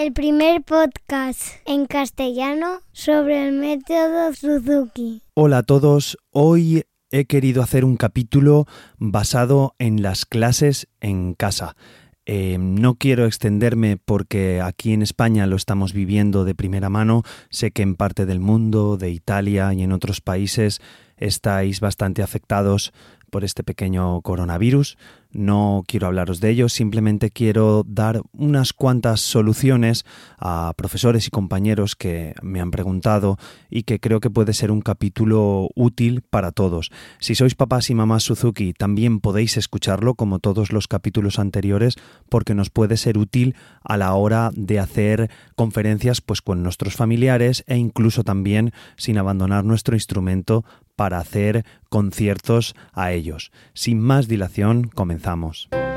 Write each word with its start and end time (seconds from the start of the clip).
el 0.00 0.14
primer 0.14 0.62
podcast 0.62 1.42
en 1.66 1.84
castellano 1.84 2.80
sobre 2.90 3.46
el 3.46 3.52
método 3.52 4.32
Suzuki. 4.32 5.20
Hola 5.34 5.58
a 5.58 5.62
todos, 5.62 6.16
hoy 6.30 6.84
he 7.10 7.26
querido 7.26 7.62
hacer 7.62 7.84
un 7.84 7.98
capítulo 7.98 8.64
basado 8.96 9.74
en 9.78 10.00
las 10.00 10.24
clases 10.24 10.88
en 11.00 11.34
casa. 11.34 11.76
Eh, 12.24 12.56
no 12.58 12.94
quiero 12.94 13.26
extenderme 13.26 13.98
porque 13.98 14.62
aquí 14.62 14.94
en 14.94 15.02
España 15.02 15.46
lo 15.46 15.56
estamos 15.56 15.92
viviendo 15.92 16.46
de 16.46 16.54
primera 16.54 16.88
mano. 16.88 17.22
Sé 17.50 17.70
que 17.70 17.82
en 17.82 17.94
parte 17.94 18.24
del 18.24 18.40
mundo, 18.40 18.96
de 18.96 19.10
Italia 19.10 19.74
y 19.74 19.82
en 19.82 19.92
otros 19.92 20.22
países 20.22 20.80
estáis 21.18 21.80
bastante 21.80 22.22
afectados 22.22 22.94
por 23.30 23.44
este 23.44 23.62
pequeño 23.64 24.22
coronavirus. 24.22 24.96
No 25.32 25.84
quiero 25.86 26.08
hablaros 26.08 26.40
de 26.40 26.50
ello, 26.50 26.68
simplemente 26.68 27.30
quiero 27.30 27.84
dar 27.86 28.22
unas 28.32 28.72
cuantas 28.72 29.20
soluciones 29.20 30.04
a 30.38 30.72
profesores 30.76 31.28
y 31.28 31.30
compañeros 31.30 31.94
que 31.94 32.34
me 32.42 32.60
han 32.60 32.72
preguntado 32.72 33.38
y 33.70 33.84
que 33.84 34.00
creo 34.00 34.18
que 34.18 34.28
puede 34.28 34.54
ser 34.54 34.72
un 34.72 34.80
capítulo 34.80 35.68
útil 35.76 36.22
para 36.22 36.50
todos. 36.50 36.90
Si 37.20 37.36
sois 37.36 37.54
papás 37.54 37.90
y 37.90 37.94
mamás 37.94 38.24
Suzuki, 38.24 38.72
también 38.72 39.20
podéis 39.20 39.56
escucharlo 39.56 40.14
como 40.14 40.40
todos 40.40 40.72
los 40.72 40.88
capítulos 40.88 41.38
anteriores 41.38 41.94
porque 42.28 42.54
nos 42.54 42.70
puede 42.70 42.96
ser 42.96 43.16
útil 43.16 43.54
a 43.84 43.96
la 43.96 44.14
hora 44.14 44.50
de 44.54 44.80
hacer 44.80 45.30
conferencias 45.54 46.20
pues 46.20 46.42
con 46.42 46.64
nuestros 46.64 46.96
familiares 46.96 47.62
e 47.68 47.76
incluso 47.76 48.24
también 48.24 48.72
sin 48.96 49.16
abandonar 49.16 49.64
nuestro 49.64 49.94
instrumento 49.94 50.64
para 50.96 51.18
hacer 51.18 51.64
conciertos 51.88 52.74
a 52.92 53.12
ellos. 53.12 53.52
Sin 53.72 54.00
más 54.00 54.28
dilación, 54.28 54.82
comenzamos 54.88 55.19
comenzamos. 55.20 55.89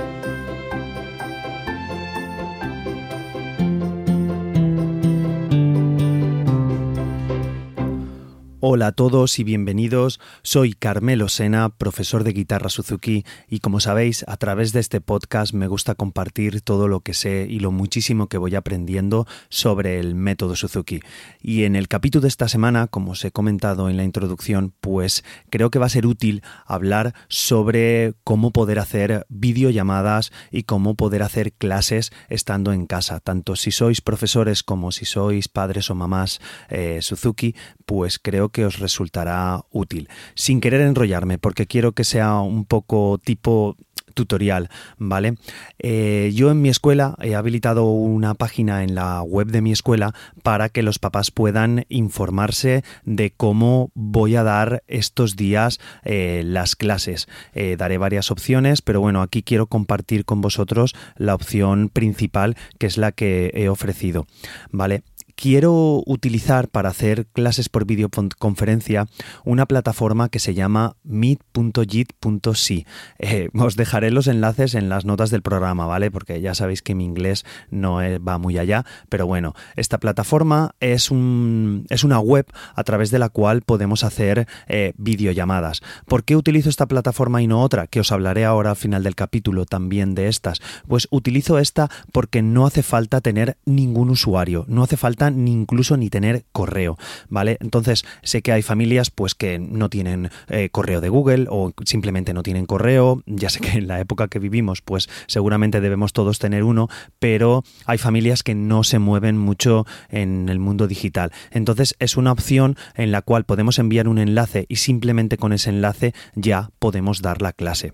Hola 8.65 8.87
a 8.87 8.91
todos 8.93 9.39
y 9.39 9.43
bienvenidos. 9.43 10.21
Soy 10.41 10.71
Carmelo 10.71 11.27
Sena, 11.27 11.67
profesor 11.67 12.23
de 12.23 12.31
guitarra 12.31 12.69
Suzuki, 12.69 13.25
y 13.49 13.59
como 13.59 13.81
sabéis, 13.81 14.23
a 14.25 14.37
través 14.37 14.71
de 14.71 14.79
este 14.79 15.01
podcast 15.01 15.53
me 15.53 15.67
gusta 15.67 15.95
compartir 15.95 16.61
todo 16.61 16.87
lo 16.87 17.01
que 17.01 17.13
sé 17.13 17.45
y 17.49 17.59
lo 17.59 17.73
muchísimo 17.73 18.29
que 18.29 18.37
voy 18.37 18.55
aprendiendo 18.55 19.27
sobre 19.49 19.99
el 19.99 20.15
método 20.15 20.55
Suzuki. 20.55 21.01
Y 21.41 21.65
en 21.65 21.75
el 21.75 21.89
capítulo 21.89 22.21
de 22.21 22.29
esta 22.29 22.47
semana, 22.47 22.87
como 22.87 23.11
os 23.11 23.25
he 23.25 23.31
comentado 23.31 23.89
en 23.89 23.97
la 23.97 24.05
introducción, 24.05 24.73
pues 24.79 25.25
creo 25.49 25.69
que 25.69 25.79
va 25.79 25.87
a 25.87 25.89
ser 25.89 26.05
útil 26.05 26.41
hablar 26.65 27.15
sobre 27.27 28.13
cómo 28.23 28.51
poder 28.51 28.79
hacer 28.79 29.25
videollamadas 29.27 30.31
y 30.51 30.63
cómo 30.63 30.95
poder 30.95 31.23
hacer 31.23 31.51
clases 31.51 32.13
estando 32.29 32.71
en 32.71 32.85
casa. 32.85 33.19
Tanto 33.19 33.57
si 33.57 33.71
sois 33.71 33.99
profesores 33.99 34.63
como 34.63 34.93
si 34.93 35.03
sois 35.03 35.49
padres 35.49 35.89
o 35.89 35.95
mamás 35.95 36.39
eh, 36.69 36.99
Suzuki, 37.01 37.55
pues 37.85 38.19
creo 38.19 38.49
que 38.49 38.65
os 38.65 38.79
resultará 38.79 39.61
útil. 39.71 40.09
Sin 40.35 40.61
querer 40.61 40.81
enrollarme, 40.81 41.37
porque 41.37 41.67
quiero 41.67 41.93
que 41.93 42.03
sea 42.03 42.39
un 42.39 42.65
poco 42.65 43.19
tipo 43.23 43.77
tutorial, 44.13 44.69
¿vale? 44.97 45.35
Eh, 45.79 46.31
yo 46.33 46.51
en 46.51 46.61
mi 46.61 46.69
escuela 46.69 47.15
he 47.21 47.35
habilitado 47.35 47.85
una 47.85 48.35
página 48.35 48.83
en 48.83 48.95
la 48.95 49.21
web 49.21 49.47
de 49.47 49.61
mi 49.61 49.71
escuela 49.71 50.13
para 50.43 50.69
que 50.69 50.83
los 50.83 50.99
papás 50.99 51.31
puedan 51.31 51.85
informarse 51.89 52.83
de 53.03 53.31
cómo 53.31 53.91
voy 53.93 54.35
a 54.35 54.43
dar 54.43 54.83
estos 54.87 55.35
días 55.35 55.79
eh, 56.03 56.43
las 56.45 56.75
clases. 56.75 57.27
Eh, 57.53 57.75
daré 57.77 57.97
varias 57.97 58.31
opciones, 58.31 58.81
pero 58.81 59.01
bueno, 59.01 59.21
aquí 59.21 59.43
quiero 59.43 59.67
compartir 59.67 60.25
con 60.25 60.41
vosotros 60.41 60.95
la 61.17 61.35
opción 61.35 61.89
principal 61.89 62.55
que 62.77 62.87
es 62.87 62.97
la 62.97 63.11
que 63.11 63.51
he 63.53 63.69
ofrecido, 63.69 64.27
¿vale? 64.71 65.03
Quiero 65.35 66.03
utilizar 66.05 66.67
para 66.67 66.89
hacer 66.89 67.27
clases 67.27 67.69
por 67.69 67.85
videoconferencia 67.85 69.07
una 69.43 69.65
plataforma 69.65 70.29
que 70.29 70.39
se 70.39 70.53
llama 70.53 70.95
meet.jit.si. 71.03 72.85
Eh, 73.19 73.49
os 73.53 73.75
dejaré 73.75 74.11
los 74.11 74.27
enlaces 74.27 74.75
en 74.75 74.89
las 74.89 75.05
notas 75.05 75.29
del 75.29 75.41
programa, 75.41 75.85
¿vale? 75.85 76.11
Porque 76.11 76.41
ya 76.41 76.55
sabéis 76.55 76.81
que 76.81 76.95
mi 76.95 77.05
inglés 77.05 77.45
no 77.69 77.99
va 78.27 78.37
muy 78.37 78.57
allá, 78.57 78.85
pero 79.09 79.27
bueno, 79.27 79.53
esta 79.75 79.97
plataforma 79.99 80.75
es 80.79 81.11
una 81.11 82.19
web 82.19 82.45
a 82.75 82.83
través 82.83 83.11
de 83.11 83.19
la 83.19 83.29
cual 83.29 83.61
podemos 83.61 84.03
hacer 84.03 84.47
eh, 84.67 84.93
videollamadas. 84.97 85.81
¿Por 86.05 86.23
qué 86.23 86.35
utilizo 86.35 86.69
esta 86.69 86.87
plataforma 86.87 87.41
y 87.41 87.47
no 87.47 87.61
otra? 87.61 87.87
Que 87.87 87.99
os 87.99 88.11
hablaré 88.11 88.45
ahora 88.45 88.71
al 88.71 88.75
final 88.75 89.03
del 89.03 89.15
capítulo 89.15 89.65
también 89.65 90.15
de 90.15 90.27
estas. 90.27 90.61
Pues 90.87 91.07
utilizo 91.11 91.59
esta 91.59 91.89
porque 92.11 92.41
no 92.41 92.65
hace 92.65 92.83
falta 92.83 93.21
tener 93.21 93.57
ningún 93.65 94.09
usuario, 94.09 94.65
no 94.67 94.83
hace 94.83 94.97
falta 94.97 95.22
ni 95.31 95.51
incluso 95.51 95.97
ni 95.97 96.09
tener 96.09 96.45
correo, 96.51 96.97
¿vale? 97.29 97.57
Entonces 97.59 98.05
sé 98.21 98.41
que 98.41 98.51
hay 98.51 98.61
familias 98.61 99.09
pues 99.09 99.35
que 99.35 99.59
no 99.59 99.89
tienen 99.89 100.29
eh, 100.47 100.69
correo 100.71 101.01
de 101.01 101.09
Google 101.09 101.47
o 101.49 101.73
simplemente 101.85 102.33
no 102.33 102.43
tienen 102.43 102.65
correo, 102.65 103.23
ya 103.25 103.49
sé 103.49 103.59
que 103.59 103.71
en 103.77 103.87
la 103.87 103.99
época 103.99 104.27
que 104.27 104.39
vivimos 104.39 104.81
pues 104.81 105.09
seguramente 105.27 105.81
debemos 105.81 106.13
todos 106.13 106.39
tener 106.39 106.63
uno, 106.63 106.89
pero 107.19 107.63
hay 107.85 107.97
familias 107.97 108.43
que 108.43 108.55
no 108.55 108.83
se 108.83 108.99
mueven 108.99 109.37
mucho 109.37 109.85
en 110.09 110.49
el 110.49 110.59
mundo 110.59 110.87
digital. 110.87 111.31
Entonces 111.51 111.95
es 111.99 112.17
una 112.17 112.31
opción 112.31 112.77
en 112.95 113.11
la 113.11 113.21
cual 113.21 113.45
podemos 113.45 113.79
enviar 113.79 114.07
un 114.07 114.17
enlace 114.17 114.65
y 114.69 114.77
simplemente 114.77 115.37
con 115.37 115.53
ese 115.53 115.69
enlace 115.69 116.13
ya 116.35 116.69
podemos 116.79 117.21
dar 117.21 117.41
la 117.41 117.53
clase. 117.53 117.93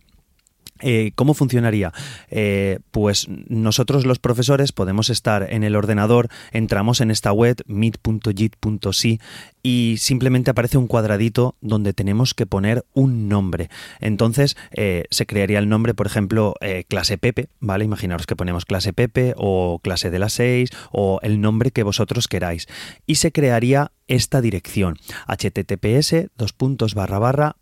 Eh, 0.81 1.11
¿Cómo 1.15 1.33
funcionaría? 1.33 1.91
Eh, 2.29 2.79
pues 2.91 3.27
nosotros 3.47 4.05
los 4.05 4.19
profesores 4.19 4.71
podemos 4.71 5.09
estar 5.09 5.51
en 5.51 5.63
el 5.63 5.75
ordenador, 5.75 6.29
entramos 6.51 7.01
en 7.01 7.11
esta 7.11 7.31
web 7.31 7.57
meet.jit.si 7.67 9.19
y 9.61 9.95
simplemente 9.99 10.51
aparece 10.51 10.77
un 10.77 10.87
cuadradito 10.87 11.55
donde 11.61 11.93
tenemos 11.93 12.33
que 12.33 12.45
poner 12.45 12.85
un 12.93 13.27
nombre. 13.27 13.69
Entonces 13.99 14.55
eh, 14.71 15.05
se 15.09 15.25
crearía 15.25 15.59
el 15.59 15.67
nombre, 15.67 15.93
por 15.93 16.07
ejemplo, 16.07 16.55
clase 16.87 17.17
Pepe, 17.17 17.49
¿vale? 17.59 17.85
Imaginaros 17.85 18.25
que 18.25 18.35
ponemos 18.35 18.65
clase 18.65 18.93
Pepe 18.93 19.33
o 19.37 19.79
clase 19.83 20.09
de 20.09 20.19
las 20.19 20.33
6 20.33 20.69
o 20.91 21.19
el 21.23 21.41
nombre 21.41 21.71
que 21.71 21.83
vosotros 21.83 22.27
queráis. 22.27 22.67
Y 23.05 23.15
se 23.15 23.31
crearía 23.31 23.91
esta 24.07 24.41
dirección 24.41 24.97
https 25.27 26.29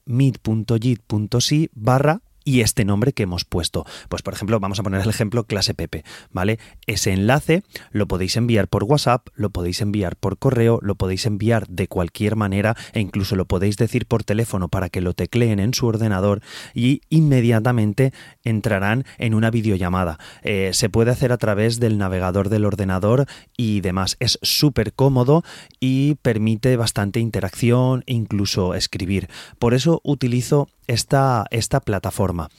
meet.jit.si 0.06 1.70
barra 1.74 2.22
y 2.48 2.62
este 2.62 2.86
nombre 2.86 3.12
que 3.12 3.24
hemos 3.24 3.44
puesto. 3.44 3.86
Pues 4.08 4.22
por 4.22 4.34
ejemplo, 4.34 4.58
vamos 4.62 4.80
a 4.80 4.84
poner 4.84 5.02
el 5.02 5.10
ejemplo 5.10 5.44
clase 5.44 5.74
Pepe, 5.74 6.06
¿vale? 6.32 6.60
Ese 6.86 7.12
enlace 7.12 7.62
lo 7.92 8.08
podéis 8.08 8.38
enviar 8.38 8.70
por 8.70 8.86
WhatsApp, 8.86 9.28
lo 9.36 9.50
podéis 9.50 9.82
enviar 9.82 10.16
por 10.16 10.38
correo, 10.38 10.80
lo 10.82 10.96
podéis 10.96 11.26
enviar 11.26 11.68
de 11.68 11.90
cualquier 11.90 12.38
manera 12.38 12.78
e 12.94 13.02
incluso 13.02 13.36
lo 13.36 13.48
podéis 13.48 13.76
decir 13.76 14.06
por 14.06 14.24
teléfono 14.24 14.70
para 14.70 14.88
que 14.88 15.02
lo 15.02 15.14
tecleen 15.14 15.60
en 15.60 15.74
su 15.74 15.88
ordenador 15.88 16.40
y 16.74 17.02
inmediatamente 17.10 18.14
entrarán 18.46 19.04
en 19.18 19.34
una 19.34 19.52
videollamada. 19.52 20.18
Eh, 20.42 20.70
se 20.72 20.88
puede 20.88 21.12
hacer 21.12 21.34
a 21.34 21.38
través 21.38 21.82
del 21.82 21.98
navegador 21.98 22.48
del 22.48 22.64
ordenador 22.64 23.26
y 23.58 23.82
demás. 23.82 24.16
Es 24.22 24.40
súper 24.42 24.94
cómodo 24.94 25.44
y 25.82 26.16
permite 26.22 26.78
bastante 26.78 27.20
interacción 27.20 28.06
e 28.08 28.14
incluso 28.14 28.74
escribir. 28.74 29.28
Por 29.60 29.74
eso 29.74 30.00
utilizo 30.06 30.70
esta, 30.88 31.46
esta 31.52 31.80
plataforma. 31.80 32.50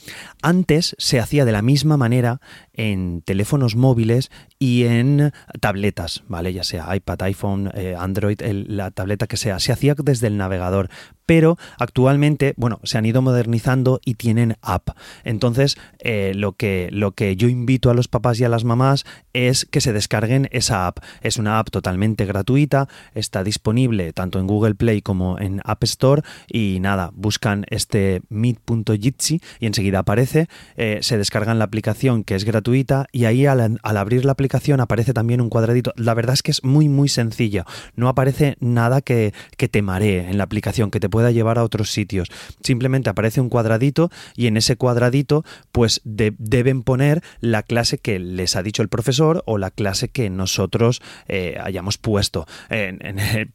Antes 0.42 0.94
se 0.98 1.18
hacía 1.18 1.44
de 1.44 1.52
la 1.52 1.62
misma 1.62 1.96
manera 1.96 2.40
en 2.72 3.22
teléfonos 3.22 3.74
móviles 3.74 4.30
y 4.58 4.84
en 4.84 5.32
tabletas, 5.60 6.22
¿vale? 6.28 6.52
Ya 6.52 6.64
sea 6.64 6.94
iPad, 6.94 7.22
iPhone, 7.22 7.70
eh, 7.74 7.96
Android, 7.98 8.40
la 8.40 8.90
tableta 8.90 9.26
que 9.26 9.36
sea. 9.36 9.58
Se 9.58 9.72
hacía 9.72 9.94
desde 9.96 10.28
el 10.28 10.36
navegador, 10.36 10.90
pero 11.28 11.58
actualmente, 11.78 12.54
bueno, 12.56 12.80
se 12.84 12.96
han 12.96 13.04
ido 13.04 13.20
modernizando 13.20 14.00
y 14.02 14.14
tienen 14.14 14.56
app. 14.62 14.88
Entonces, 15.24 15.76
eh, 15.98 16.32
lo, 16.34 16.54
que, 16.54 16.88
lo 16.90 17.12
que 17.12 17.36
yo 17.36 17.48
invito 17.48 17.90
a 17.90 17.94
los 17.94 18.08
papás 18.08 18.40
y 18.40 18.44
a 18.44 18.48
las 18.48 18.64
mamás 18.64 19.04
es 19.34 19.66
que 19.66 19.82
se 19.82 19.92
descarguen 19.92 20.48
esa 20.52 20.86
app. 20.86 21.00
Es 21.20 21.36
una 21.36 21.58
app 21.58 21.68
totalmente 21.68 22.24
gratuita, 22.24 22.88
está 23.14 23.44
disponible 23.44 24.14
tanto 24.14 24.38
en 24.38 24.46
Google 24.46 24.74
Play 24.74 25.02
como 25.02 25.38
en 25.38 25.60
App 25.64 25.84
Store 25.84 26.22
y 26.50 26.78
nada, 26.80 27.10
buscan 27.12 27.66
este 27.68 28.22
meet.jitsi 28.30 29.42
y 29.60 29.66
enseguida 29.66 29.98
aparece, 29.98 30.48
eh, 30.76 31.00
se 31.02 31.18
descargan 31.18 31.58
la 31.58 31.66
aplicación 31.66 32.24
que 32.24 32.36
es 32.36 32.44
gratuita 32.44 33.06
y 33.12 33.26
ahí 33.26 33.44
al, 33.44 33.78
abrir 33.82 34.24
la 34.24 34.32
aplicación 34.32 34.80
aparece 34.80 35.12
también 35.12 35.42
un 35.42 35.50
cuadradito. 35.50 35.92
La 35.96 36.14
verdad 36.14 36.32
es 36.32 36.42
que 36.42 36.52
es 36.52 36.64
muy 36.64 36.88
muy 36.88 37.10
sencilla, 37.10 37.66
no 37.96 38.08
aparece 38.08 38.56
nada 38.60 39.02
que, 39.02 39.34
que 39.58 39.68
te 39.68 39.82
maree 39.82 40.30
en 40.30 40.38
la 40.38 40.44
aplicación, 40.44 40.90
que 40.90 41.00
te 41.00 41.17
pueda 41.18 41.32
llevar 41.32 41.58
a 41.58 41.64
otros 41.64 41.90
sitios. 41.90 42.28
Simplemente 42.62 43.10
aparece 43.10 43.40
un 43.40 43.48
cuadradito 43.48 44.08
y 44.36 44.46
en 44.46 44.56
ese 44.56 44.76
cuadradito 44.76 45.44
pues 45.72 46.00
deben 46.04 46.84
poner 46.84 47.24
la 47.40 47.64
clase 47.64 47.98
que 47.98 48.20
les 48.20 48.54
ha 48.54 48.62
dicho 48.62 48.82
el 48.82 48.88
profesor 48.88 49.42
o 49.44 49.58
la 49.58 49.72
clase 49.72 50.10
que 50.10 50.30
nosotros 50.30 51.02
eh, 51.26 51.58
hayamos 51.60 51.98
puesto. 51.98 52.46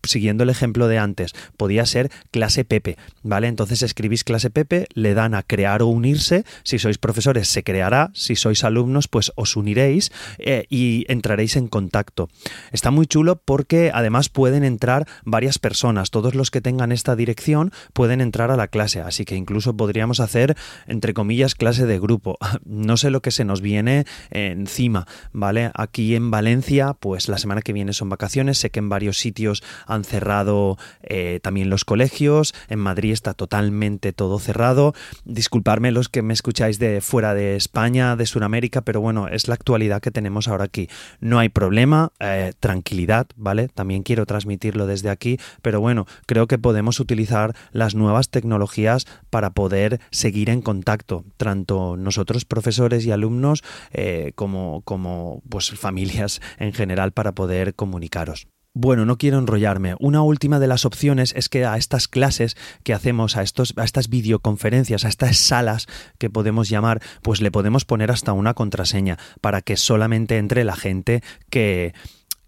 siguiendo 0.03 0.43
el 0.43 0.49
ejemplo 0.49 0.89
de 0.89 0.97
antes, 0.97 1.31
podía 1.55 1.85
ser 1.85 2.11
clase 2.31 2.65
Pepe, 2.65 2.97
¿vale? 3.21 3.47
Entonces 3.47 3.81
escribís 3.81 4.25
clase 4.25 4.49
Pepe, 4.49 4.87
le 4.93 5.13
dan 5.13 5.33
a 5.33 5.43
crear 5.43 5.81
o 5.83 5.87
unirse, 5.87 6.43
si 6.63 6.79
sois 6.79 6.97
profesores 6.97 7.47
se 7.47 7.63
creará, 7.63 8.11
si 8.13 8.35
sois 8.35 8.65
alumnos 8.65 9.07
pues 9.07 9.31
os 9.35 9.55
uniréis 9.55 10.11
eh, 10.37 10.65
y 10.69 11.05
entraréis 11.07 11.55
en 11.55 11.69
contacto. 11.69 12.27
Está 12.73 12.91
muy 12.91 13.07
chulo 13.07 13.37
porque 13.37 13.89
además 13.93 14.27
pueden 14.27 14.65
entrar 14.65 15.07
varias 15.23 15.59
personas, 15.59 16.11
todos 16.11 16.35
los 16.35 16.51
que 16.51 16.59
tengan 16.59 16.91
esta 16.91 17.15
dirección 17.15 17.52
pueden 17.93 18.21
entrar 18.21 18.51
a 18.51 18.57
la 18.57 18.67
clase, 18.67 19.01
así 19.01 19.25
que 19.25 19.35
incluso 19.35 19.75
podríamos 19.75 20.19
hacer, 20.19 20.55
entre 20.87 21.13
comillas, 21.13 21.55
clase 21.55 21.85
de 21.85 21.99
grupo. 21.99 22.37
No 22.65 22.97
sé 22.97 23.11
lo 23.11 23.21
que 23.21 23.31
se 23.31 23.45
nos 23.45 23.61
viene 23.61 24.05
encima, 24.31 25.05
¿vale? 25.31 25.71
Aquí 25.73 26.15
en 26.15 26.31
Valencia, 26.31 26.93
pues 26.99 27.27
la 27.27 27.37
semana 27.37 27.61
que 27.61 27.73
viene 27.73 27.93
son 27.93 28.09
vacaciones, 28.09 28.57
sé 28.57 28.69
que 28.69 28.79
en 28.79 28.89
varios 28.89 29.17
sitios 29.17 29.63
han 29.85 30.03
cerrado 30.03 30.77
eh, 31.01 31.39
también 31.41 31.69
los 31.69 31.85
colegios, 31.85 32.53
en 32.69 32.79
Madrid 32.79 33.11
está 33.11 33.33
totalmente 33.33 34.13
todo 34.13 34.39
cerrado. 34.39 34.93
Disculparme 35.25 35.91
los 35.91 36.09
que 36.09 36.21
me 36.21 36.33
escucháis 36.33 36.79
de 36.79 37.01
fuera 37.01 37.33
de 37.33 37.55
España, 37.55 38.15
de 38.15 38.25
Sudamérica, 38.25 38.81
pero 38.81 39.01
bueno, 39.01 39.27
es 39.27 39.47
la 39.47 39.55
actualidad 39.55 40.01
que 40.01 40.11
tenemos 40.11 40.47
ahora 40.47 40.65
aquí. 40.65 40.89
No 41.19 41.39
hay 41.39 41.49
problema, 41.49 42.11
eh, 42.19 42.53
tranquilidad, 42.59 43.27
¿vale? 43.35 43.67
También 43.67 44.03
quiero 44.03 44.25
transmitirlo 44.25 44.87
desde 44.87 45.09
aquí, 45.09 45.37
pero 45.61 45.81
bueno, 45.81 46.07
creo 46.25 46.47
que 46.47 46.57
podemos 46.57 46.99
utilizar 46.99 47.42
las 47.71 47.95
nuevas 47.95 48.29
tecnologías 48.29 49.05
para 49.29 49.51
poder 49.51 49.99
seguir 50.11 50.49
en 50.49 50.61
contacto, 50.61 51.25
tanto 51.37 51.97
nosotros 51.97 52.45
profesores 52.45 53.05
y 53.05 53.11
alumnos 53.11 53.63
eh, 53.91 54.31
como, 54.35 54.81
como 54.85 55.41
pues 55.49 55.71
familias 55.71 56.41
en 56.57 56.73
general 56.73 57.11
para 57.11 57.33
poder 57.33 57.75
comunicaros. 57.75 58.47
Bueno, 58.75 59.05
no 59.05 59.19
quiero 59.19 59.37
enrollarme. 59.37 59.95
Una 59.99 60.23
última 60.23 60.59
de 60.59 60.65
las 60.65 60.83
opciones 60.83 61.31
es 61.37 61.47
que 61.47 61.63
a 61.63 61.77
estas 61.77 62.07
clases 62.07 62.57
que 62.81 62.95
hacemos, 62.95 63.37
a, 63.37 63.43
estos, 63.43 63.75
a 63.77 63.83
estas 63.83 64.09
videoconferencias, 64.09 65.05
a 65.05 65.09
estas 65.09 65.37
salas 65.37 65.85
que 66.17 66.31
podemos 66.31 66.69
llamar, 66.69 66.99
pues 67.21 67.39
le 67.39 67.51
podemos 67.51 67.85
poner 67.85 68.09
hasta 68.09 68.33
una 68.33 68.55
contraseña 68.55 69.19
para 69.41 69.61
que 69.61 69.77
solamente 69.77 70.39
entre 70.39 70.63
la 70.63 70.75
gente 70.75 71.21
que, 71.51 71.93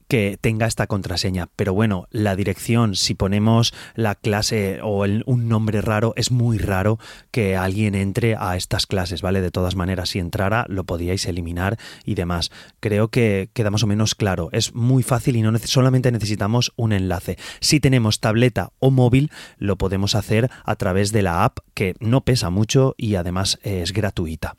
que 0.08 0.38
tenga 0.40 0.68
esta 0.68 0.88
contraseña. 0.88 1.50
Pero 1.56 1.74
bueno, 1.74 2.08
la 2.12 2.36
dirección, 2.36 2.96
si 2.96 3.16
ponemos 3.16 3.74
la 3.96 4.16
clase 4.16 4.80
o 4.82 5.06
un 5.26 5.48
nombre 5.48 5.82
raro, 5.82 6.14
es 6.16 6.32
muy 6.32 6.58
raro 6.58 7.00
que 7.32 7.56
alguien 7.56 7.96
entre 7.96 8.36
a 8.36 8.56
estas 8.56 8.88
clases, 8.88 9.22
¿vale? 9.22 9.42
De 9.42 9.52
todas 9.52 9.76
maneras, 9.76 10.10
si 10.10 10.20
entrara, 10.20 10.66
lo 10.70 10.84
podíais 10.84 11.26
eliminar 11.26 11.78
y 12.04 12.16
demás. 12.16 12.52
Creo 12.86 13.08
que 13.08 13.50
queda 13.54 13.72
más 13.72 13.82
o 13.82 13.88
menos 13.88 14.14
claro. 14.14 14.50
Es 14.52 14.76
muy 14.76 15.02
fácil 15.02 15.36
y 15.38 15.42
no 15.42 15.58
solamente 15.58 16.12
necesitamos 16.12 16.72
un 16.76 16.94
enlace. 16.94 17.36
Si 17.60 17.80
tenemos 17.80 18.20
tableta 18.20 18.74
o 18.78 18.92
móvil, 18.92 19.32
lo 19.58 19.76
podemos 19.76 20.14
hacer 20.14 20.52
a 20.64 20.76
través 20.76 21.12
de 21.12 21.24
la 21.24 21.46
app 21.46 21.58
que 21.74 21.96
no 22.00 22.22
pesa 22.22 22.52
mucho 22.52 22.94
y 22.96 23.16
además 23.16 23.58
es 23.64 23.92
gratuita. 23.92 24.56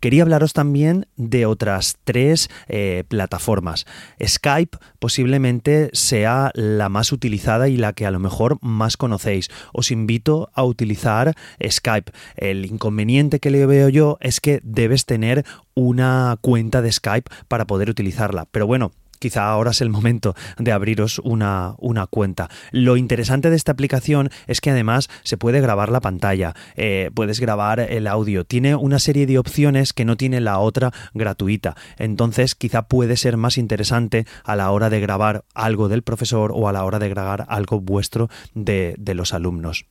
Quería 0.00 0.22
hablaros 0.22 0.52
también 0.52 1.08
de 1.16 1.44
otras 1.44 1.98
tres 2.04 2.48
eh, 2.68 3.04
plataformas. 3.08 3.84
Skype 4.24 4.78
posiblemente 5.00 5.90
sea 5.92 6.52
la 6.54 6.88
más 6.88 7.10
utilizada 7.10 7.68
y 7.68 7.76
la 7.76 7.92
que 7.92 8.06
a 8.06 8.12
lo 8.12 8.20
mejor 8.20 8.58
más 8.62 8.96
conocéis. 8.96 9.48
Os 9.72 9.90
invito 9.90 10.50
a 10.54 10.62
utilizar 10.62 11.34
Skype. 11.68 12.12
El 12.36 12.64
inconveniente 12.64 13.40
que 13.40 13.50
le 13.50 13.66
veo 13.66 13.88
yo 13.88 14.18
es 14.20 14.40
que 14.40 14.60
debes 14.62 15.04
tener 15.04 15.44
una 15.78 16.36
cuenta 16.40 16.82
de 16.82 16.90
Skype 16.90 17.30
para 17.46 17.66
poder 17.66 17.88
utilizarla. 17.88 18.46
Pero 18.50 18.66
bueno, 18.66 18.90
quizá 19.20 19.48
ahora 19.48 19.70
es 19.70 19.80
el 19.80 19.90
momento 19.90 20.34
de 20.58 20.72
abriros 20.72 21.20
una, 21.20 21.74
una, 21.78 22.08
cuenta. 22.08 22.48
Lo 22.72 22.96
interesante 22.96 23.48
de 23.48 23.56
esta 23.56 23.72
aplicación 23.72 24.30
es 24.48 24.60
que 24.60 24.70
además 24.70 25.08
se 25.22 25.36
puede 25.36 25.60
grabar 25.60 25.90
la 25.90 26.00
pantalla, 26.00 26.54
eh, 26.74 27.10
puedes 27.14 27.38
grabar 27.38 27.78
el 27.78 28.08
audio, 28.08 28.44
tiene 28.44 28.74
una 28.74 28.98
serie 28.98 29.26
de 29.26 29.38
opciones 29.38 29.92
que 29.92 30.04
no 30.04 30.16
tiene 30.16 30.40
la 30.40 30.58
otra 30.58 30.92
gratuita. 31.14 31.76
Entonces 31.96 32.56
quizá 32.56 32.88
puede 32.88 33.16
ser 33.16 33.36
más 33.36 33.56
interesante 33.56 34.26
a 34.42 34.56
la 34.56 34.72
hora 34.72 34.90
de 34.90 34.98
grabar 34.98 35.44
algo 35.54 35.88
del 35.88 36.02
profesor 36.02 36.50
o 36.52 36.68
a 36.68 36.72
la 36.72 36.84
hora 36.84 36.98
de 36.98 37.08
grabar 37.08 37.46
algo 37.48 37.80
vuestro 37.80 38.28
de, 38.54 38.96
de 38.98 39.14
los 39.14 39.32
alumnos. 39.32 39.86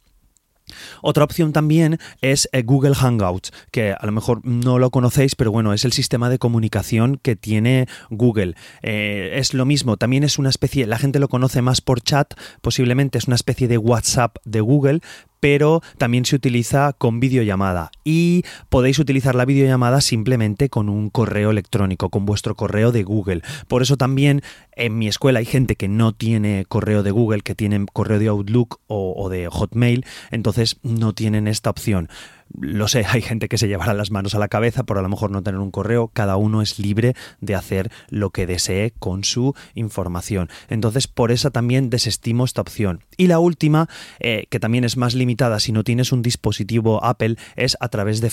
Otra 1.01 1.23
opción 1.23 1.53
también 1.53 1.99
es 2.21 2.49
eh, 2.51 2.63
Google 2.63 2.95
Hangouts, 2.95 3.51
que 3.71 3.93
a 3.93 4.05
lo 4.05 4.11
mejor 4.11 4.41
no 4.43 4.79
lo 4.79 4.89
conocéis, 4.89 5.35
pero 5.35 5.51
bueno, 5.51 5.73
es 5.73 5.85
el 5.85 5.93
sistema 5.93 6.29
de 6.29 6.39
comunicación 6.39 7.19
que 7.21 7.35
tiene 7.35 7.87
Google. 8.09 8.55
Eh, 8.81 9.31
es 9.35 9.53
lo 9.53 9.65
mismo, 9.65 9.97
también 9.97 10.23
es 10.23 10.37
una 10.37 10.49
especie, 10.49 10.85
la 10.85 10.97
gente 10.97 11.19
lo 11.19 11.29
conoce 11.29 11.61
más 11.61 11.81
por 11.81 12.01
chat, 12.01 12.33
posiblemente 12.61 13.17
es 13.17 13.27
una 13.27 13.35
especie 13.35 13.67
de 13.67 13.77
WhatsApp 13.77 14.37
de 14.43 14.61
Google, 14.61 15.01
pero 15.39 15.81
también 15.98 16.25
se 16.25 16.36
utiliza 16.36 16.94
con 16.94 17.19
videollamada 17.19 17.92
y 18.04 18.44
podéis 18.69 19.00
utilizar 19.00 19.36
la 19.36 19.45
videollamada 19.45 20.01
simplemente 20.01 20.69
con 20.69 20.89
un 20.89 21.10
correo 21.10 21.51
electrónico, 21.51 22.10
con 22.10 22.25
vuestro 22.25 22.56
correo 22.56 22.92
de 22.92 23.04
Google. 23.04 23.42
Por 23.68 23.81
eso 23.81 23.98
también 23.98 24.42
en 24.74 24.98
mi 24.98 25.07
escuela 25.07 25.39
hay 25.39 25.45
gente 25.45 25.75
que 25.75 25.88
no 25.88 26.13
tiene 26.13 26.66
correo 26.68 27.04
de 27.04 27.12
Google, 27.12 27.42
que 27.42 27.56
tienen 27.56 27.86
correo 27.86 28.19
de 28.19 28.28
Outlook 28.28 28.80
o, 28.88 29.13
o 29.18 29.30
de 29.30 29.48
Hotmail, 29.48 30.06
entonces 30.31 30.78
no 30.84 31.13
tienen 31.13 31.48
esta 31.48 31.69
opción 31.69 32.10
lo 32.59 32.88
sé, 32.88 33.05
hay 33.07 33.21
gente 33.21 33.47
que 33.47 33.57
se 33.57 33.67
llevará 33.67 33.94
las 33.94 34.11
manos 34.11 34.35
a 34.35 34.39
la 34.39 34.47
cabeza 34.47 34.83
por 34.83 34.97
a 34.97 35.01
lo 35.01 35.09
mejor 35.09 35.31
no 35.31 35.44
tener 35.44 35.59
un 35.59 35.71
correo, 35.71 36.09
cada 36.09 36.38
uno 36.38 36.61
es 36.61 36.79
libre 36.79 37.15
de 37.41 37.55
hacer 37.55 37.91
lo 38.09 38.29
que 38.31 38.45
desee 38.45 38.94
con 38.99 39.23
su 39.23 39.55
información. 39.75 40.49
Entonces, 40.69 41.07
por 41.07 41.31
eso 41.31 41.51
también 41.51 41.89
desestimo 41.89 42.45
esta 42.45 42.61
opción. 42.61 43.03
Y 43.17 43.27
la 43.27 43.39
última, 43.39 43.89
eh, 44.19 44.45
que 44.49 44.59
también 44.59 44.83
es 44.83 44.97
más 44.97 45.13
limitada 45.13 45.59
si 45.59 45.71
no 45.71 45.83
tienes 45.83 46.11
un 46.11 46.21
dispositivo 46.21 47.03
Apple, 47.03 47.38
es 47.55 47.77
a 47.79 47.89
través 47.89 48.21
de, 48.21 48.29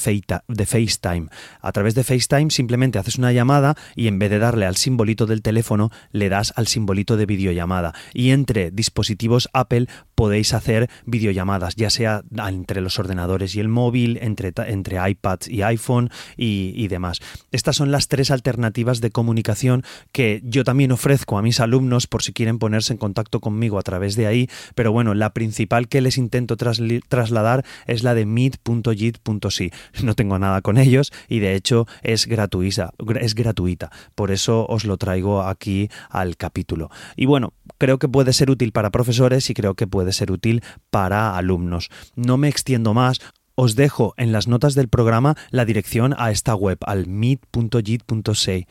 de 0.49 0.67
FaceTime. 0.67 1.29
A 1.61 1.73
través 1.73 1.95
de 1.95 2.05
FaceTime 2.05 2.51
simplemente 2.51 2.99
haces 2.99 3.17
una 3.17 3.33
llamada 3.33 3.77
y 3.95 4.09
en 4.09 4.19
vez 4.19 4.31
de 4.31 4.39
darle 4.39 4.67
al 4.67 4.77
simbolito 4.77 5.27
del 5.27 5.43
teléfono, 5.43 5.91
le 6.13 6.29
das 6.29 6.53
al 6.57 6.67
simbolito 6.67 7.17
de 7.17 7.27
videollamada. 7.27 7.95
Y 8.13 8.31
entre 8.31 8.71
dispositivos 8.71 9.49
Apple 9.53 9.89
podéis 10.15 10.55
hacer 10.55 10.89
videollamadas, 11.07 11.77
ya 11.77 11.91
sea 11.91 12.23
entre 12.37 12.81
los 12.81 12.99
ordenadores 12.99 13.55
y 13.57 13.61
el 13.61 13.69
móvil, 13.69 14.19
entre, 14.21 14.53
entre 14.67 15.11
iPads 15.11 15.49
y 15.49 15.63
iPhone 15.63 16.11
y, 16.37 16.89
demás. 16.89 17.21
Estas 17.51 17.77
son 17.77 17.91
las 17.91 18.09
tres 18.09 18.31
alternativas 18.31 19.01
de 19.01 19.11
comunicación 19.11 19.83
que 20.13 20.41
yo 20.45 20.65
también 20.65 20.93
ofrezco 20.93 21.39
a 21.39 21.43
mis 21.43 21.61
alumnos 21.61 22.07
por 22.07 22.23
si 22.23 22.33
quieren 22.33 22.59
ponerse 22.59 22.93
en 22.93 22.99
contacto 22.99 23.41
conmigo 23.41 23.79
a 23.79 23.83
través 23.83 24.17
de 24.17 24.27
ahí, 24.27 24.49
pero 24.75 24.93
bueno, 24.93 25.15
la 25.15 25.33
principal 25.33 25.89
que 25.89 26.01
les 26.01 26.19
intento 26.19 26.57
trasladar 26.57 27.65
es 27.87 28.03
la 28.03 28.15
de 28.15 28.27
meet.jit.si. 28.27 29.71
No 30.05 30.15
tengo 30.15 30.39
nada 30.39 30.61
con 30.61 30.77
ellos 30.77 31.13
y 31.29 31.39
de 31.39 31.55
hecho 31.55 31.87
es 32.03 32.27
gratuita, 32.27 32.93
es 33.21 33.35
gratuita, 33.35 33.91
por 34.15 34.31
eso 34.31 34.67
os 34.69 34.85
lo 34.85 34.97
traigo 34.99 35.43
aquí 35.43 35.89
al 36.11 36.37
capítulo. 36.37 36.91
Y 37.17 37.27
bueno, 37.27 37.55
creo 37.79 37.99
que 37.99 38.09
puede 38.09 38.33
ser 38.33 38.51
útil 38.51 38.73
para 38.73 38.91
profesores 38.91 39.49
y 39.51 39.55
creo 39.55 39.75
que 39.75 39.87
puede 39.87 40.04
ser 40.13 40.31
útil 40.33 40.63
para 40.91 41.37
alumnos. 41.37 41.89
No 42.15 42.37
me 42.37 42.49
extiendo 42.49 42.95
más, 42.95 43.21
os 43.57 43.77
dejo 43.77 44.15
en 44.17 44.33
las 44.33 44.49
notas 44.49 44.75
del 44.75 44.89
programa 44.89 45.37
la 45.51 45.65
dirección 45.65 46.15
a 46.19 46.31
esta 46.31 46.55
web, 46.55 46.79
al 46.87 47.07
meet.git.si. 47.07 48.67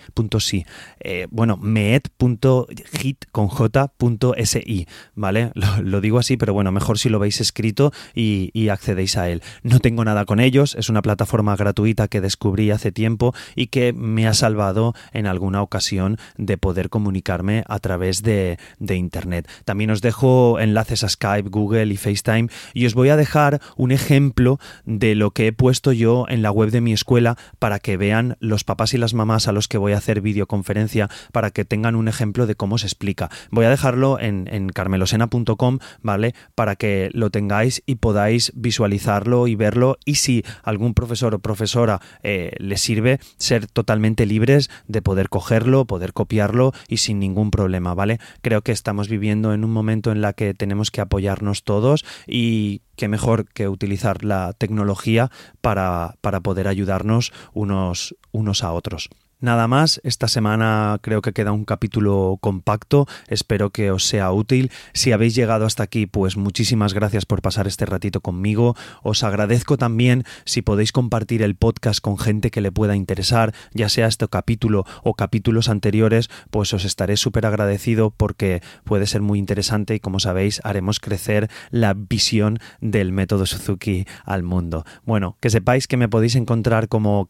Eh, 1.00 1.28
bueno, 1.32 1.58
meet.git 1.58 3.26
con 3.32 3.48
j.si, 3.48 4.88
¿vale? 5.16 5.52
Lo, 5.82 6.02
digo 6.02 6.20
así, 6.20 6.38
pero 6.38 6.54
bueno, 6.54 6.72
mejor 6.72 7.00
si 7.00 7.10
lo 7.10 7.20
veis 7.20 7.42
escrito 7.42 7.92
y, 8.14 8.52
accedéis 8.70 9.18
a 9.18 9.30
él. 9.30 9.44
No 9.62 9.80
tengo 9.80 10.04
nada 10.04 10.26
con 10.26 10.40
ellos, 10.40 10.76
es 10.76 10.90
una 10.90 11.02
plataforma 11.04 11.56
gratuita 11.56 12.08
que 12.08 12.22
descubrí 12.22 12.72
hace 12.72 12.92
tiempo 12.92 13.36
y 13.56 13.68
que 13.68 13.94
me 13.94 14.28
ha 14.28 14.34
salvado 14.34 14.96
en 15.12 15.28
alguna 15.28 15.62
ocasión 15.62 16.18
de 16.38 16.58
poder 16.58 16.90
comunicarme 16.90 17.64
a 17.68 17.78
través 17.80 18.24
de 18.24 18.58
Internet. 18.80 19.48
También 19.66 19.92
os 19.92 20.02
dejo 20.02 20.60
enlaces 20.60 21.04
a 21.04 21.10
Skype, 21.10 21.50
Google 21.50 21.94
y 21.94 21.98
FaceTime 21.98 22.50
y 22.74 22.86
os 22.86 22.94
voy 22.96 23.10
a 23.10 23.18
dejar 23.18 23.62
un 23.76 23.92
ejemplo 23.92 24.60
de 24.86 25.16
lo 25.16 25.32
que 25.32 25.48
he 25.48 25.54
puesto 25.54 25.92
yo 25.92 26.26
en 26.30 26.42
la 26.42 26.52
web 26.52 26.72
de 26.72 26.82
mi 26.82 26.94
escuela 26.94 27.38
para 27.60 27.80
que 27.80 27.98
vean 27.98 28.38
los 28.40 28.64
papás 28.64 28.94
y 28.94 28.98
las 28.98 29.14
mamás 29.14 29.48
a 29.48 29.52
los 29.52 29.68
que 29.68 29.78
voy 29.78 29.94
a 29.94 29.98
hacer 29.98 30.22
videoconferencia 30.22 31.10
para 31.32 31.52
que 31.52 31.66
tengan 31.66 31.96
un 31.96 32.08
ejemplo 32.08 32.46
de 32.46 32.56
cómo 32.56 32.78
se 32.78 32.88
explica. 32.88 33.30
Voy 33.52 33.66
a 33.66 33.70
dejarlo 33.70 34.20
en, 34.20 34.48
en 34.52 34.70
carmelosena.com, 34.70 35.80
¿vale? 36.02 36.34
Para 36.56 36.76
que 36.76 37.10
lo 37.14 37.30
tengáis 37.30 37.84
y 37.86 37.96
podáis 37.96 38.52
visualizarlo 38.56 39.48
y 39.48 39.56
verlo 39.56 39.98
y 40.06 40.16
si 40.16 40.44
algún 40.64 40.94
profesor 40.94 41.36
o 41.36 41.40
profesora 41.40 42.02
eh, 42.24 42.52
les 42.58 42.82
sirve, 42.82 43.20
ser 43.38 43.68
totalmente 43.68 44.26
libres 44.26 44.70
de 44.88 45.02
poder 45.02 45.30
cogerlo, 45.30 45.86
poder 45.86 46.14
copiarlo 46.14 46.74
y 46.88 46.98
sin 46.98 47.20
ningún 47.20 47.52
problema, 47.52 47.94
¿vale? 47.94 48.20
Creo 48.42 48.62
que 48.62 48.72
estamos 48.72 49.10
viviendo 49.10 49.54
en 49.54 49.64
un 49.64 49.72
momento 49.72 50.12
en 50.12 50.22
la 50.22 50.34
que 50.34 50.54
tenemos 50.54 50.92
que 50.92 51.02
apoyarnos 51.02 51.64
todos 51.64 52.06
y 52.28 52.82
qué 52.96 53.08
mejor 53.08 53.48
que 53.48 53.68
utilizar 53.68 54.24
la 54.24 54.54
tecnología 54.54 55.32
para, 55.62 56.16
para 56.22 56.42
poder 56.42 56.68
ayudarnos 56.68 57.32
unos, 57.54 58.16
unos 58.32 58.64
a 58.64 58.72
otros. 58.72 59.10
Nada 59.44 59.68
más, 59.68 60.00
esta 60.06 60.30
semana 60.30 61.00
creo 61.02 61.22
que 61.22 61.34
queda 61.34 61.52
un 61.52 61.66
capítulo 61.66 62.38
compacto, 62.40 63.08
espero 63.28 63.72
que 63.72 63.92
os 63.92 64.06
sea 64.06 64.32
útil. 64.32 64.72
Si 64.94 65.12
habéis 65.12 65.36
llegado 65.36 65.66
hasta 65.66 65.84
aquí, 65.84 66.06
pues 66.06 66.38
muchísimas 66.38 66.94
gracias 66.94 67.26
por 67.26 67.42
pasar 67.42 67.68
este 67.68 67.86
ratito 67.86 68.22
conmigo. 68.22 68.78
Os 69.02 69.22
agradezco 69.22 69.76
también 69.76 70.24
si 70.46 70.62
podéis 70.62 70.94
compartir 70.94 71.42
el 71.42 71.56
podcast 71.58 72.00
con 72.00 72.18
gente 72.18 72.52
que 72.52 72.62
le 72.62 72.72
pueda 72.72 72.96
interesar, 72.96 73.54
ya 73.74 73.90
sea 73.90 74.08
este 74.08 74.30
capítulo 74.30 74.86
o 75.04 75.14
capítulos 75.14 75.68
anteriores, 75.68 76.30
pues 76.50 76.74
os 76.74 76.86
estaré 76.86 77.18
súper 77.18 77.46
agradecido 77.46 78.12
porque 78.12 78.62
puede 78.86 79.08
ser 79.08 79.22
muy 79.22 79.40
interesante 79.40 79.94
y 79.94 80.00
como 80.00 80.22
sabéis 80.22 80.62
haremos 80.64 81.02
crecer 81.02 81.50
la 81.70 81.94
visión 81.94 82.60
del 82.80 83.12
método 83.12 83.46
Suzuki 83.46 84.06
al 84.24 84.44
mundo. 84.44 84.86
Bueno, 85.04 85.36
que 85.42 85.50
sepáis 85.50 85.90
que 85.90 85.98
me 85.98 86.08
podéis 86.08 86.36
encontrar 86.36 86.88
como 86.88 87.30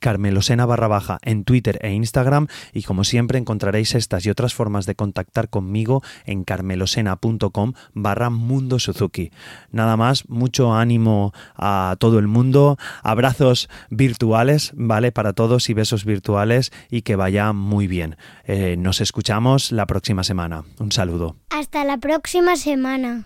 Carmelosena 0.00 0.66
barra 0.66 0.88
baja 0.88 1.18
en 1.22 1.44
Twitter 1.44 1.78
e 1.82 1.92
Instagram 1.92 2.46
y 2.72 2.82
como 2.82 3.04
siempre 3.04 3.38
encontraréis 3.38 3.94
estas 3.94 4.26
y 4.26 4.30
otras 4.30 4.54
formas 4.54 4.86
de 4.86 4.94
contactar 4.94 5.48
conmigo 5.48 6.02
en 6.24 6.44
carmelosena.com 6.44 7.72
barra 7.94 8.30
Mundo 8.30 8.78
Suzuki. 8.78 9.30
Nada 9.70 9.96
más, 9.96 10.28
mucho 10.28 10.74
ánimo 10.74 11.32
a 11.56 11.96
todo 11.98 12.18
el 12.18 12.26
mundo, 12.26 12.78
abrazos 13.02 13.68
virtuales, 13.90 14.72
¿vale? 14.74 15.12
Para 15.12 15.32
todos 15.32 15.68
y 15.70 15.74
besos 15.74 16.04
virtuales 16.04 16.72
y 16.90 17.02
que 17.02 17.16
vaya 17.16 17.52
muy 17.52 17.86
bien. 17.86 18.16
Eh, 18.44 18.76
nos 18.78 19.00
escuchamos 19.00 19.72
la 19.72 19.86
próxima 19.86 20.24
semana. 20.24 20.64
Un 20.78 20.92
saludo. 20.92 21.36
Hasta 21.50 21.84
la 21.84 21.98
próxima 21.98 22.56
semana. 22.56 23.24